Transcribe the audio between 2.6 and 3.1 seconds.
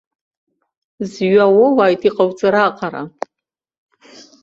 аҟара!